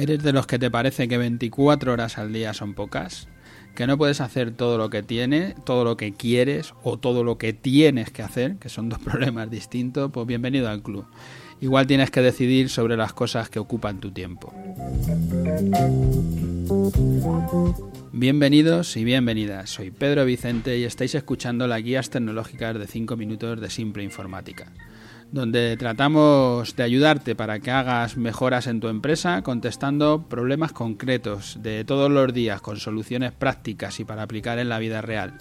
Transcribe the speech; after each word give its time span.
¿Eres 0.00 0.22
de 0.22 0.32
los 0.32 0.46
que 0.46 0.58
te 0.58 0.70
parece 0.70 1.08
que 1.08 1.18
24 1.18 1.92
horas 1.92 2.16
al 2.16 2.32
día 2.32 2.54
son 2.54 2.72
pocas? 2.72 3.28
¿Que 3.74 3.86
no 3.86 3.98
puedes 3.98 4.22
hacer 4.22 4.50
todo 4.50 4.78
lo 4.78 4.88
que 4.88 5.02
tienes, 5.02 5.54
todo 5.66 5.84
lo 5.84 5.98
que 5.98 6.14
quieres 6.14 6.72
o 6.82 6.98
todo 6.98 7.22
lo 7.22 7.36
que 7.36 7.52
tienes 7.52 8.10
que 8.10 8.22
hacer, 8.22 8.56
que 8.56 8.70
son 8.70 8.88
dos 8.88 8.98
problemas 8.98 9.50
distintos? 9.50 10.10
Pues 10.10 10.26
bienvenido 10.26 10.70
al 10.70 10.82
club. 10.82 11.04
Igual 11.60 11.86
tienes 11.86 12.10
que 12.10 12.22
decidir 12.22 12.70
sobre 12.70 12.96
las 12.96 13.12
cosas 13.12 13.50
que 13.50 13.58
ocupan 13.58 14.00
tu 14.00 14.10
tiempo. 14.10 14.54
Bienvenidos 18.10 18.96
y 18.96 19.04
bienvenidas. 19.04 19.68
Soy 19.68 19.90
Pedro 19.90 20.24
Vicente 20.24 20.78
y 20.78 20.84
estáis 20.84 21.14
escuchando 21.14 21.66
las 21.66 21.82
guías 21.82 22.08
tecnológicas 22.08 22.78
de 22.78 22.86
5 22.86 23.18
minutos 23.18 23.60
de 23.60 23.68
Simple 23.68 24.02
Informática 24.02 24.72
donde 25.32 25.76
tratamos 25.76 26.74
de 26.74 26.82
ayudarte 26.82 27.34
para 27.34 27.60
que 27.60 27.70
hagas 27.70 28.16
mejoras 28.16 28.66
en 28.66 28.80
tu 28.80 28.88
empresa 28.88 29.42
contestando 29.42 30.26
problemas 30.28 30.72
concretos 30.72 31.58
de 31.62 31.84
todos 31.84 32.10
los 32.10 32.32
días 32.32 32.60
con 32.60 32.78
soluciones 32.78 33.32
prácticas 33.32 34.00
y 34.00 34.04
para 34.04 34.22
aplicar 34.22 34.58
en 34.58 34.68
la 34.68 34.78
vida 34.78 35.00
real. 35.00 35.34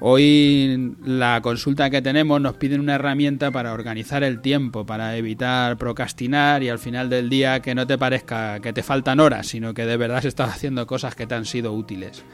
Hoy 0.00 0.96
la 1.04 1.40
consulta 1.42 1.90
que 1.90 2.00
tenemos 2.00 2.40
nos 2.40 2.56
piden 2.56 2.80
una 2.80 2.94
herramienta 2.94 3.50
para 3.50 3.72
organizar 3.72 4.22
el 4.22 4.40
tiempo, 4.40 4.86
para 4.86 5.16
evitar 5.16 5.76
procrastinar 5.76 6.62
y 6.62 6.68
al 6.68 6.78
final 6.78 7.10
del 7.10 7.28
día 7.28 7.60
que 7.60 7.74
no 7.74 7.86
te 7.86 7.98
parezca 7.98 8.60
que 8.60 8.72
te 8.72 8.82
faltan 8.82 9.20
horas, 9.20 9.46
sino 9.46 9.74
que 9.74 9.84
de 9.84 9.96
verdad 9.96 10.24
estás 10.24 10.54
haciendo 10.54 10.86
cosas 10.86 11.14
que 11.14 11.26
te 11.26 11.34
han 11.34 11.44
sido 11.44 11.72
útiles. 11.72 12.24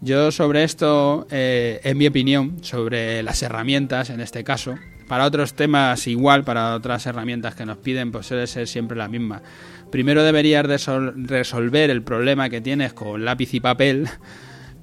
Yo 0.00 0.30
sobre 0.30 0.64
esto, 0.64 1.26
eh, 1.30 1.80
en 1.82 1.96
mi 1.96 2.06
opinión, 2.06 2.62
sobre 2.62 3.22
las 3.22 3.42
herramientas 3.42 4.10
en 4.10 4.20
este 4.20 4.44
caso, 4.44 4.74
para 5.08 5.24
otros 5.24 5.54
temas 5.54 6.06
igual, 6.06 6.44
para 6.44 6.74
otras 6.74 7.06
herramientas 7.06 7.54
que 7.54 7.66
nos 7.66 7.78
piden, 7.78 8.12
pues 8.12 8.26
suele 8.26 8.46
ser 8.46 8.66
siempre 8.66 8.96
la 8.96 9.08
misma. 9.08 9.42
Primero 9.90 10.22
deberías 10.24 10.66
resolver 10.66 11.90
el 11.90 12.02
problema 12.02 12.48
que 12.48 12.60
tienes 12.60 12.92
con 12.92 13.24
lápiz 13.24 13.54
y 13.54 13.60
papel. 13.60 14.08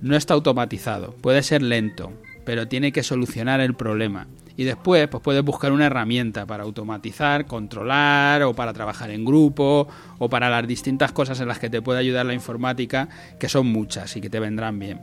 No 0.02 0.16
está 0.16 0.34
automatizado, 0.34 1.16
puede 1.22 1.44
ser 1.44 1.62
lento, 1.62 2.12
pero 2.44 2.68
tiene 2.68 2.92
que 2.92 3.04
solucionar 3.04 3.62
el 3.62 3.76
problema. 3.76 4.26
Y 4.58 4.64
después, 4.64 5.08
pues 5.08 5.24
puedes 5.24 5.44
buscar 5.44 5.72
una 5.72 5.86
herramienta 5.86 6.46
para 6.46 6.64
automatizar, 6.64 7.46
controlar, 7.46 8.44
o 8.44 8.54
para 8.54 8.74
trabajar 8.74 9.12
en 9.12 9.24
grupo, 9.24 9.88
o 10.18 10.30
para 10.30 10.50
las 10.50 10.68
distintas 10.68 11.12
cosas 11.12 11.40
en 11.40 11.48
las 11.48 11.60
que 11.60 11.70
te 11.70 11.82
puede 11.82 12.00
ayudar 12.00 12.26
la 12.26 12.34
informática, 12.34 13.10
que 13.40 13.48
son 13.48 13.68
muchas 13.68 14.16
y 14.18 14.22
que 14.22 14.30
te 14.30 14.40
vendrán 14.40 14.80
bien. 14.80 15.00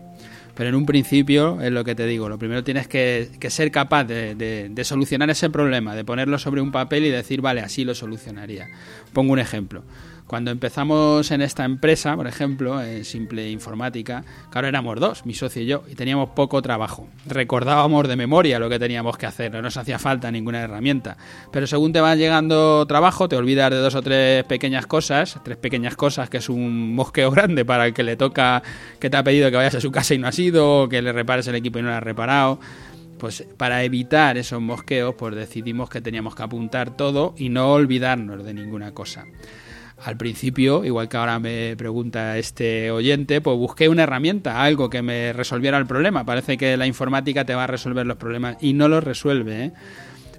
Pero 0.58 0.70
en 0.70 0.74
un 0.74 0.86
principio 0.86 1.60
es 1.60 1.70
lo 1.70 1.84
que 1.84 1.94
te 1.94 2.04
digo, 2.04 2.28
lo 2.28 2.36
primero 2.36 2.64
tienes 2.64 2.88
que, 2.88 3.30
ser 3.48 3.70
capaz 3.70 4.02
de, 4.02 4.82
solucionar 4.82 5.30
ese 5.30 5.50
problema, 5.50 5.94
de 5.94 6.04
ponerlo 6.04 6.36
sobre 6.36 6.60
un 6.60 6.72
papel 6.72 7.04
y 7.04 7.10
decir, 7.10 7.40
vale, 7.40 7.60
así 7.60 7.84
lo 7.84 7.94
solucionaría. 7.94 8.66
Pongo 9.12 9.32
un 9.34 9.38
ejemplo. 9.38 9.84
Cuando 10.28 10.50
empezamos 10.50 11.30
en 11.30 11.40
esta 11.40 11.64
empresa, 11.64 12.14
por 12.14 12.26
ejemplo, 12.26 12.82
en 12.82 13.06
Simple 13.06 13.50
Informática, 13.50 14.24
claro, 14.50 14.68
éramos 14.68 15.00
dos, 15.00 15.24
mi 15.24 15.32
socio 15.32 15.62
y 15.62 15.66
yo, 15.66 15.84
y 15.88 15.94
teníamos 15.94 16.30
poco 16.36 16.60
trabajo. 16.60 17.08
Recordábamos 17.24 18.06
de 18.06 18.14
memoria 18.14 18.58
lo 18.58 18.68
que 18.68 18.78
teníamos 18.78 19.16
que 19.16 19.24
hacer, 19.24 19.50
no 19.50 19.62
nos 19.62 19.78
hacía 19.78 19.98
falta 19.98 20.30
ninguna 20.30 20.60
herramienta. 20.60 21.16
Pero 21.50 21.66
según 21.66 21.94
te 21.94 22.02
va 22.02 22.14
llegando 22.14 22.84
trabajo, 22.86 23.26
te 23.26 23.36
olvidas 23.36 23.70
de 23.70 23.78
dos 23.78 23.94
o 23.94 24.02
tres 24.02 24.44
pequeñas 24.44 24.86
cosas, 24.86 25.40
tres 25.42 25.56
pequeñas 25.56 25.96
cosas 25.96 26.28
que 26.28 26.36
es 26.36 26.50
un 26.50 26.94
mosqueo 26.94 27.30
grande 27.38 27.64
para 27.64 27.86
el 27.86 27.94
que 27.94 28.02
le 28.02 28.16
toca, 28.16 28.62
que 29.00 29.08
te 29.08 29.16
ha 29.16 29.24
pedido 29.24 29.50
que 29.50 29.56
vayas 29.56 29.76
a 29.76 29.80
su 29.80 29.90
casa 29.90 30.12
y 30.12 30.18
no 30.18 30.28
has 30.28 30.38
ido, 30.48 30.82
o 30.82 30.88
que 30.88 31.00
le 31.02 31.12
repares 31.12 31.46
el 31.46 31.54
equipo 31.54 31.78
y 31.78 31.82
no 31.82 31.88
lo 31.88 31.94
has 31.94 32.02
reparado 32.02 32.60
pues 33.18 33.44
para 33.56 33.82
evitar 33.82 34.38
esos 34.38 34.60
mosqueos, 34.60 35.12
pues 35.18 35.34
decidimos 35.34 35.90
que 35.90 36.00
teníamos 36.00 36.36
que 36.36 36.44
apuntar 36.44 36.96
todo 36.96 37.34
y 37.36 37.48
no 37.48 37.72
olvidarnos 37.72 38.44
de 38.44 38.54
ninguna 38.54 38.94
cosa 38.94 39.24
al 40.04 40.16
principio, 40.16 40.84
igual 40.84 41.08
que 41.08 41.16
ahora 41.16 41.38
me 41.38 41.74
pregunta 41.76 42.38
este 42.38 42.90
oyente, 42.90 43.40
pues 43.40 43.56
busqué 43.56 43.88
una 43.88 44.04
herramienta, 44.04 44.62
algo 44.62 44.88
que 44.90 45.02
me 45.02 45.32
resolviera 45.32 45.78
el 45.78 45.86
problema. 45.86 46.24
Parece 46.24 46.56
que 46.56 46.76
la 46.76 46.86
informática 46.86 47.44
te 47.44 47.54
va 47.54 47.64
a 47.64 47.66
resolver 47.66 48.06
los 48.06 48.16
problemas 48.16 48.56
y 48.60 48.74
no 48.74 48.88
los 48.88 49.02
resuelve. 49.02 49.64
¿eh? 49.64 49.72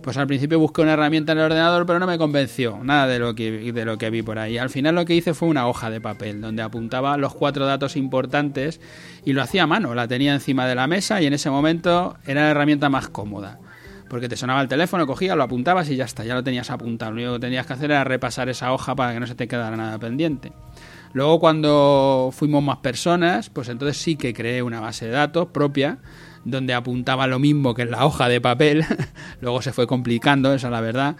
Pues 0.01 0.17
al 0.17 0.27
principio 0.27 0.59
busqué 0.59 0.81
una 0.81 0.93
herramienta 0.93 1.33
en 1.33 1.39
el 1.39 1.45
ordenador, 1.45 1.85
pero 1.85 1.99
no 1.99 2.07
me 2.07 2.17
convenció 2.17 2.79
nada 2.83 3.07
de 3.07 3.19
lo 3.19 3.35
que 3.35 3.71
de 3.73 3.85
lo 3.85 3.97
que 3.97 4.09
vi 4.09 4.21
por 4.21 4.39
ahí. 4.39 4.57
Al 4.57 4.69
final 4.69 4.95
lo 4.95 5.05
que 5.05 5.15
hice 5.15 5.33
fue 5.33 5.49
una 5.49 5.67
hoja 5.67 5.89
de 5.89 5.99
papel 5.99 6.41
donde 6.41 6.61
apuntaba 6.61 7.17
los 7.17 7.35
cuatro 7.35 7.65
datos 7.65 7.95
importantes 7.95 8.79
y 9.25 9.33
lo 9.33 9.41
hacía 9.41 9.63
a 9.63 9.67
mano, 9.67 9.93
la 9.95 10.07
tenía 10.07 10.33
encima 10.33 10.65
de 10.65 10.75
la 10.75 10.87
mesa 10.87 11.21
y 11.21 11.25
en 11.25 11.33
ese 11.33 11.49
momento 11.49 12.17
era 12.25 12.43
la 12.43 12.51
herramienta 12.51 12.89
más 12.89 13.09
cómoda 13.09 13.59
porque 14.09 14.27
te 14.27 14.35
sonaba 14.35 14.61
el 14.61 14.67
teléfono, 14.67 15.07
cogías, 15.07 15.37
lo 15.37 15.43
apuntabas 15.43 15.89
y 15.89 15.95
ya 15.95 16.05
está, 16.05 16.25
ya 16.25 16.33
lo 16.33 16.43
tenías 16.43 16.69
apuntado. 16.71 17.11
Lo 17.11 17.17
único 17.17 17.33
que 17.33 17.39
tenías 17.39 17.65
que 17.65 17.73
hacer 17.73 17.91
era 17.91 18.03
repasar 18.03 18.49
esa 18.49 18.73
hoja 18.73 18.95
para 18.95 19.13
que 19.13 19.19
no 19.19 19.27
se 19.27 19.35
te 19.35 19.47
quedara 19.47 19.77
nada 19.77 19.97
pendiente. 19.99 20.51
Luego 21.13 21.39
cuando 21.39 22.29
fuimos 22.31 22.63
más 22.63 22.77
personas, 22.77 23.49
pues 23.49 23.69
entonces 23.69 23.97
sí 23.97 24.15
que 24.15 24.33
creé 24.33 24.61
una 24.61 24.79
base 24.79 25.05
de 25.05 25.11
datos 25.11 25.47
propia 25.47 25.99
donde 26.45 26.73
apuntaba 26.73 27.27
lo 27.27 27.39
mismo 27.39 27.73
que 27.73 27.81
en 27.81 27.91
la 27.91 28.05
hoja 28.05 28.29
de 28.29 28.41
papel. 28.41 28.85
Luego 29.41 29.61
se 29.61 29.73
fue 29.73 29.87
complicando, 29.87 30.53
esa 30.53 30.67
es 30.67 30.71
la 30.71 30.81
verdad 30.81 31.17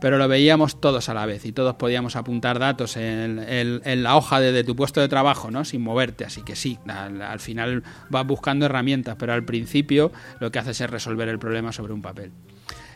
pero 0.00 0.16
lo 0.16 0.26
veíamos 0.28 0.80
todos 0.80 1.08
a 1.08 1.14
la 1.14 1.26
vez 1.26 1.44
y 1.44 1.52
todos 1.52 1.76
podíamos 1.76 2.16
apuntar 2.16 2.58
datos 2.58 2.96
en, 2.96 4.02
la 4.02 4.16
hoja 4.16 4.40
de, 4.40 4.64
tu 4.64 4.74
puesto 4.74 5.00
de 5.00 5.08
trabajo, 5.08 5.50
¿no? 5.50 5.64
Sin 5.64 5.82
moverte. 5.82 6.24
Así 6.24 6.42
que 6.42 6.56
sí, 6.56 6.78
al, 6.86 7.38
final 7.38 7.84
vas 8.08 8.26
buscando 8.26 8.66
herramientas, 8.66 9.16
pero 9.18 9.34
al 9.34 9.44
principio 9.44 10.10
lo 10.40 10.50
que 10.50 10.58
haces 10.58 10.80
es 10.80 10.90
resolver 10.90 11.28
el 11.28 11.38
problema 11.38 11.72
sobre 11.72 11.92
un 11.92 12.02
papel. 12.02 12.32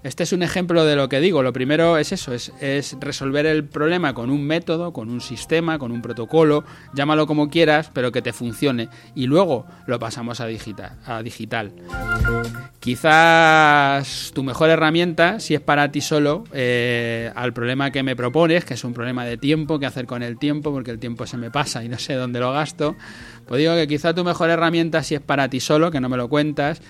Este 0.04 0.22
es 0.22 0.34
un 0.34 0.42
ejemplo 0.42 0.84
de 0.84 0.96
lo 0.96 1.08
que 1.08 1.18
digo. 1.18 1.42
Lo 1.42 1.54
primero 1.54 1.96
es 1.96 2.12
eso, 2.12 2.34
es, 2.34 2.52
resolver 3.00 3.46
el 3.46 3.64
problema 3.64 4.12
con 4.12 4.28
un 4.28 4.46
método, 4.46 4.92
con 4.92 5.08
un 5.08 5.22
sistema, 5.22 5.78
con 5.78 5.92
un 5.92 6.02
protocolo, 6.02 6.62
llámalo 6.92 7.26
como 7.26 7.48
quieras, 7.48 7.90
pero 7.90 8.12
que 8.12 8.20
te 8.20 8.34
funcione. 8.34 8.90
Y 9.14 9.26
luego 9.26 9.64
lo 9.86 9.98
pasamos 9.98 10.42
a 10.42 10.46
digital. 10.46 11.72
Quizás 12.80 14.32
tu 14.34 14.42
mejor 14.42 14.68
herramienta, 14.68 15.40
si 15.40 15.54
es 15.54 15.62
para 15.62 15.90
ti 15.90 16.02
solo, 16.02 16.44
eh, 16.52 17.32
al 17.34 17.54
problema 17.54 17.90
que 17.90 18.02
me 18.02 18.14
propones, 18.14 18.66
que 18.66 18.74
es 18.74 18.84
un 18.84 18.92
problema 18.92 19.24
de 19.24 19.38
tiempo, 19.38 19.78
qué 19.78 19.86
hacer 19.86 20.04
con 20.04 20.22
el 20.22 20.38
tiempo, 20.38 20.70
porque 20.70 20.90
el 20.90 20.98
tiempo 20.98 21.26
se 21.26 21.38
me 21.38 21.50
pasa 21.50 21.82
y 21.82 21.88
no 21.88 21.98
sé 21.98 22.12
dónde 22.12 22.40
lo 22.40 22.52
gasto, 22.52 22.94
pues 23.46 23.58
digo 23.58 23.74
que 23.74 23.88
quizá 23.88 24.12
tu 24.12 24.22
mejor 24.22 24.50
herramienta, 24.50 25.02
si 25.02 25.14
es 25.14 25.22
para 25.22 25.48
ti 25.48 25.60
solo, 25.60 25.90
que 25.90 25.98
no 25.98 26.10
me 26.10 26.18
lo 26.18 26.28
cuentas, 26.28 26.82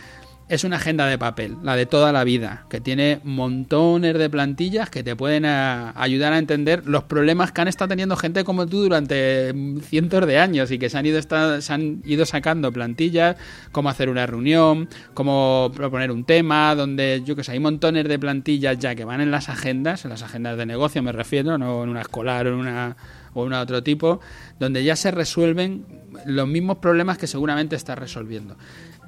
es 0.48 0.64
una 0.64 0.76
agenda 0.76 1.06
de 1.06 1.16
papel, 1.16 1.56
la 1.62 1.74
de 1.74 1.86
toda 1.86 2.12
la 2.12 2.22
vida, 2.22 2.66
que 2.68 2.80
tiene 2.80 3.20
montones 3.24 4.18
de 4.18 4.28
plantillas 4.28 4.90
que 4.90 5.02
te 5.02 5.16
pueden 5.16 5.44
eh, 5.46 5.92
ayudar 5.94 6.34
a 6.34 6.38
entender 6.38 6.82
los 6.86 7.04
problemas 7.04 7.50
que 7.50 7.62
han 7.62 7.68
estado 7.68 7.88
teniendo 7.88 8.14
gente 8.16 8.44
como 8.44 8.66
tú 8.66 8.82
durante 8.82 9.54
cientos 9.82 10.26
de 10.26 10.38
años 10.38 10.70
y 10.70 10.78
que 10.78 10.90
se 10.90 10.98
han 10.98 11.06
ido, 11.06 11.20
se 11.22 11.72
han 11.72 12.02
ido 12.04 12.26
sacando 12.26 12.70
plantillas, 12.72 13.36
cómo 13.72 13.88
hacer 13.88 14.10
una 14.10 14.26
reunión, 14.26 14.88
cómo 15.14 15.72
proponer 15.74 16.10
un 16.10 16.24
tema, 16.24 16.74
donde 16.74 17.22
yo 17.24 17.36
que 17.36 17.42
sé, 17.42 17.52
hay 17.52 17.60
montones 17.60 18.06
de 18.06 18.18
plantillas 18.18 18.78
ya 18.78 18.94
que 18.94 19.04
van 19.04 19.22
en 19.22 19.30
las 19.30 19.48
agendas, 19.48 20.04
en 20.04 20.10
las 20.10 20.22
agendas 20.22 20.58
de 20.58 20.66
negocio 20.66 21.02
me 21.02 21.12
refiero, 21.12 21.56
no 21.56 21.84
en 21.84 21.88
una 21.88 22.02
escolar 22.02 22.46
o 22.46 22.50
en 22.50 22.56
una 22.56 22.96
o 23.34 23.44
una 23.44 23.60
otro 23.60 23.82
tipo, 23.82 24.20
donde 24.58 24.84
ya 24.84 24.96
se 24.96 25.10
resuelven 25.10 25.84
los 26.26 26.48
mismos 26.48 26.78
problemas 26.78 27.18
que 27.18 27.26
seguramente 27.26 27.76
estás 27.76 27.98
resolviendo. 27.98 28.56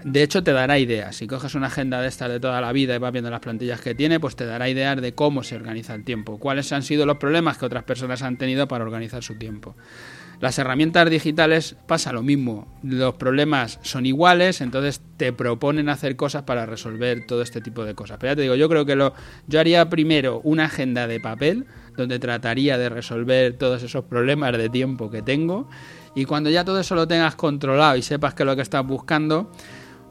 De 0.04 0.22
hecho, 0.22 0.44
te 0.44 0.52
dará 0.52 0.78
ideas. 0.78 1.16
Si 1.16 1.26
coges 1.26 1.54
una 1.54 1.68
agenda 1.68 2.00
de 2.00 2.08
estas 2.08 2.28
de 2.28 2.38
toda 2.38 2.60
la 2.60 2.72
vida 2.72 2.94
y 2.94 2.98
vas 2.98 3.12
viendo 3.12 3.30
las 3.30 3.40
plantillas 3.40 3.80
que 3.80 3.94
tiene, 3.94 4.20
pues 4.20 4.36
te 4.36 4.46
dará 4.46 4.68
ideas 4.68 5.00
de 5.00 5.14
cómo 5.14 5.42
se 5.42 5.56
organiza 5.56 5.94
el 5.94 6.04
tiempo, 6.04 6.38
cuáles 6.38 6.70
han 6.72 6.82
sido 6.82 7.06
los 7.06 7.16
problemas 7.16 7.58
que 7.58 7.66
otras 7.66 7.84
personas 7.84 8.22
han 8.22 8.36
tenido 8.36 8.68
para 8.68 8.84
organizar 8.84 9.22
su 9.22 9.36
tiempo. 9.36 9.74
Las 10.40 10.58
herramientas 10.58 11.08
digitales 11.08 11.76
pasa 11.86 12.12
lo 12.12 12.22
mismo. 12.22 12.68
Los 12.82 13.14
problemas 13.14 13.78
son 13.82 14.04
iguales, 14.04 14.60
entonces 14.60 15.00
te 15.16 15.32
proponen 15.32 15.88
hacer 15.88 16.14
cosas 16.16 16.42
para 16.42 16.66
resolver 16.66 17.24
todo 17.26 17.40
este 17.40 17.62
tipo 17.62 17.84
de 17.84 17.94
cosas. 17.94 18.18
Pero 18.20 18.32
ya 18.32 18.36
te 18.36 18.42
digo, 18.42 18.54
yo 18.54 18.68
creo 18.68 18.84
que 18.84 18.96
lo, 18.96 19.14
yo 19.46 19.60
haría 19.60 19.88
primero 19.88 20.40
una 20.44 20.66
agenda 20.66 21.06
de 21.06 21.20
papel 21.20 21.66
donde 21.96 22.18
trataría 22.18 22.78
de 22.78 22.88
resolver 22.88 23.56
todos 23.58 23.82
esos 23.82 24.04
problemas 24.04 24.56
de 24.56 24.68
tiempo 24.68 25.10
que 25.10 25.22
tengo. 25.22 25.68
Y 26.14 26.24
cuando 26.24 26.50
ya 26.50 26.64
todo 26.64 26.80
eso 26.80 26.94
lo 26.94 27.06
tengas 27.06 27.36
controlado 27.36 27.96
y 27.96 28.02
sepas 28.02 28.34
que 28.34 28.44
lo 28.44 28.56
que 28.56 28.62
estás 28.62 28.86
buscando, 28.86 29.50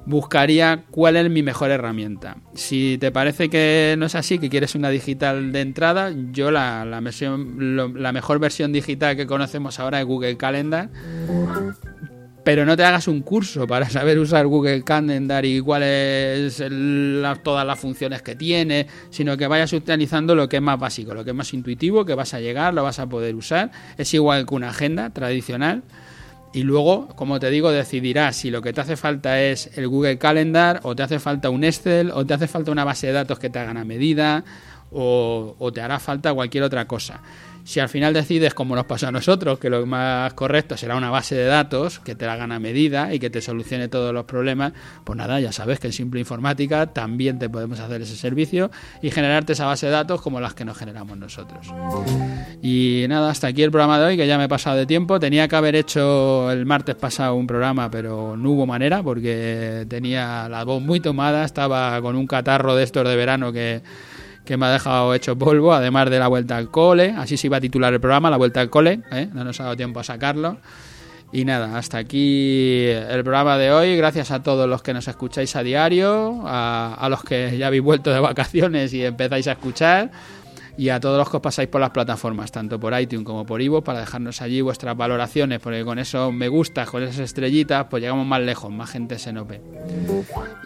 buscaría 0.05 0.85
cuál 0.91 1.15
es 1.15 1.29
mi 1.29 1.43
mejor 1.43 1.71
herramienta. 1.71 2.37
Si 2.53 2.97
te 2.99 3.11
parece 3.11 3.49
que 3.49 3.95
no 3.97 4.05
es 4.05 4.15
así, 4.15 4.37
que 4.37 4.49
quieres 4.49 4.75
una 4.75 4.89
digital 4.89 5.51
de 5.51 5.61
entrada, 5.61 6.13
yo 6.31 6.51
la, 6.51 6.85
la, 6.85 7.01
la 7.01 8.11
mejor 8.11 8.39
versión 8.39 8.71
digital 8.71 9.15
que 9.15 9.25
conocemos 9.25 9.79
ahora 9.79 9.99
es 9.99 10.05
Google 10.05 10.37
Calendar. 10.37 10.89
Pero 12.45 12.63
no 12.63 12.77
te 12.77 12.85
hagas 12.85 13.07
un 13.07 13.21
curso 13.21 13.65
para 13.65 13.89
saber 13.89 14.19
usar 14.19 14.45
Google 14.45 14.83
Calendar 14.83 15.43
y 15.45 15.59
cuáles 15.59 16.63
todas 17.43 17.65
las 17.65 17.79
funciones 17.79 18.21
que 18.21 18.35
tiene, 18.35 18.85
sino 19.09 19.35
que 19.35 19.47
vayas 19.47 19.73
utilizando 19.73 20.35
lo 20.35 20.47
que 20.47 20.57
es 20.57 20.61
más 20.61 20.79
básico, 20.79 21.15
lo 21.15 21.25
que 21.25 21.31
es 21.31 21.35
más 21.35 21.53
intuitivo, 21.55 22.05
que 22.05 22.13
vas 22.13 22.35
a 22.35 22.39
llegar, 22.39 22.73
lo 22.75 22.83
vas 22.83 22.99
a 22.99 23.07
poder 23.07 23.33
usar. 23.33 23.71
Es 23.97 24.13
igual 24.13 24.45
que 24.45 24.53
una 24.53 24.69
agenda 24.69 25.09
tradicional 25.09 25.81
y 26.55 26.63
luego, 26.63 27.09
como 27.15 27.37
te 27.37 27.49
digo, 27.49 27.71
decidirás 27.71 28.37
si 28.37 28.49
lo 28.49 28.61
que 28.61 28.71
te 28.71 28.79
hace 28.79 28.95
falta 28.95 29.41
es 29.41 29.77
el 29.77 29.89
Google 29.89 30.17
Calendar 30.17 30.79
o 30.83 30.95
te 30.95 31.03
hace 31.03 31.19
falta 31.19 31.49
un 31.49 31.65
Excel 31.65 32.11
o 32.11 32.25
te 32.25 32.33
hace 32.33 32.47
falta 32.47 32.71
una 32.71 32.85
base 32.85 33.07
de 33.07 33.13
datos 33.13 33.39
que 33.39 33.49
te 33.49 33.59
hagan 33.59 33.75
a 33.75 33.83
medida 33.83 34.45
o, 34.91 35.71
te 35.73 35.81
hará 35.81 35.99
falta 35.99 36.33
cualquier 36.33 36.63
otra 36.63 36.85
cosa. 36.85 37.19
Si 37.65 37.79
al 37.79 37.89
final 37.89 38.13
decides, 38.13 38.53
como 38.53 38.75
nos 38.75 38.85
pasó 38.85 39.07
a 39.07 39.11
nosotros, 39.11 39.57
que 39.57 39.71
lo 39.71 39.83
más 39.87 40.35
correcto 40.35 40.77
será 40.77 40.95
una 40.95 41.09
base 41.09 41.33
de 41.33 41.45
datos 41.45 41.97
que 41.99 42.13
te 42.13 42.27
la 42.27 42.33
hagan 42.33 42.51
a 42.51 42.59
medida 42.59 43.11
y 43.11 43.17
que 43.17 43.31
te 43.31 43.41
solucione 43.41 43.87
todos 43.87 44.13
los 44.13 44.25
problemas, 44.25 44.73
pues 45.03 45.17
nada, 45.17 45.39
ya 45.39 45.51
sabes 45.51 45.79
que 45.79 45.87
en 45.87 45.93
Simple 45.93 46.19
Informática 46.19 46.93
también 46.93 47.39
te 47.39 47.49
podemos 47.49 47.79
hacer 47.79 48.03
ese 48.03 48.15
servicio 48.17 48.69
y 49.01 49.09
generarte 49.09 49.53
esa 49.53 49.65
base 49.65 49.87
de 49.87 49.93
datos 49.93 50.21
como 50.21 50.39
las 50.39 50.53
que 50.53 50.63
nos 50.63 50.77
generamos 50.77 51.17
nosotros. 51.17 51.65
Y 52.61 53.07
nada, 53.09 53.31
hasta 53.31 53.47
aquí 53.47 53.63
el 53.63 53.71
programa 53.71 53.97
de 53.97 54.05
hoy, 54.05 54.17
que 54.17 54.27
ya 54.27 54.37
me 54.37 54.43
he 54.43 54.49
pasado 54.49 54.77
de 54.77 54.85
tiempo. 54.85 55.19
Tenía 55.19 55.47
que 55.47 55.55
haber 55.55 55.75
hecho 55.75 56.51
el 56.51 56.67
martes 56.67 56.93
pasado 56.93 57.33
un 57.33 57.47
programa, 57.47 57.89
pero 57.89 58.37
no 58.37 58.51
hubo 58.51 58.67
manera 58.67 59.01
porque 59.01 59.87
tenía 59.89 60.47
la 60.49 60.63
voz 60.65 60.83
muy 60.83 60.99
tomada, 60.99 61.43
estaba 61.43 61.99
con 62.03 62.15
un 62.15 62.27
catarro 62.27 62.75
de 62.75 62.83
estos 62.83 63.09
de 63.09 63.15
verano 63.15 63.51
que 63.51 63.81
que 64.45 64.57
me 64.57 64.67
ha 64.67 64.71
dejado 64.71 65.13
hecho 65.13 65.37
polvo, 65.37 65.73
además 65.73 66.09
de 66.09 66.19
la 66.19 66.27
vuelta 66.27 66.57
al 66.57 66.69
cole. 66.69 67.13
Así 67.17 67.35
se 67.37 67.47
iba 67.47 67.57
a 67.57 67.61
titular 67.61 67.93
el 67.93 67.99
programa, 67.99 68.29
la 68.29 68.37
vuelta 68.37 68.61
al 68.61 68.69
cole. 68.69 69.01
¿eh? 69.11 69.27
No 69.33 69.43
nos 69.43 69.59
ha 69.59 69.63
dado 69.63 69.75
tiempo 69.75 69.99
a 69.99 70.03
sacarlo. 70.03 70.57
Y 71.33 71.43
nada, 71.43 71.77
hasta 71.77 71.97
aquí 71.97 72.85
el 72.85 73.23
programa 73.23 73.57
de 73.57 73.71
hoy. 73.71 73.97
Gracias 73.97 74.31
a 74.31 74.41
todos 74.41 74.69
los 74.69 74.81
que 74.81 74.93
nos 74.93 75.07
escucháis 75.07 75.55
a 75.55 75.63
diario, 75.63 76.43
a, 76.45 76.93
a 76.93 77.09
los 77.09 77.23
que 77.23 77.57
ya 77.57 77.67
habéis 77.67 77.83
vuelto 77.83 78.13
de 78.13 78.19
vacaciones 78.19 78.93
y 78.93 79.03
empezáis 79.03 79.47
a 79.47 79.53
escuchar 79.53 80.11
y 80.77 80.89
a 80.89 80.99
todos 80.99 81.17
los 81.17 81.29
que 81.29 81.37
os 81.37 81.41
pasáis 81.41 81.69
por 81.69 81.81
las 81.81 81.91
plataformas, 81.91 82.51
tanto 82.51 82.79
por 82.79 82.99
iTunes 82.99 83.25
como 83.25 83.45
por 83.45 83.61
Ivo, 83.61 83.83
para 83.83 83.99
dejarnos 83.99 84.41
allí 84.41 84.61
vuestras 84.61 84.95
valoraciones, 84.95 85.59
porque 85.59 85.83
con 85.83 85.99
eso 85.99 86.31
me 86.31 86.47
gusta, 86.47 86.85
con 86.85 87.03
esas 87.03 87.19
estrellitas, 87.19 87.87
pues 87.89 88.01
llegamos 88.01 88.25
más 88.25 88.41
lejos, 88.41 88.71
más 88.71 88.89
gente 88.89 89.17
se 89.19 89.33
nos 89.33 89.47
ve. 89.47 89.61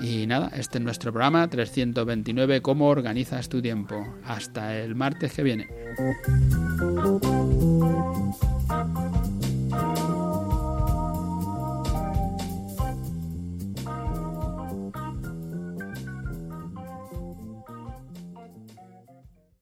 Y 0.01 0.27
nada, 0.27 0.51
este 0.55 0.77
es 0.77 0.83
nuestro 0.83 1.11
programa 1.11 1.47
329, 1.47 2.61
¿Cómo 2.61 2.87
organizas 2.87 3.49
tu 3.49 3.61
tiempo? 3.61 4.07
Hasta 4.25 4.77
el 4.77 4.95
martes 4.95 5.33
que 5.33 5.43
viene. 5.43 5.67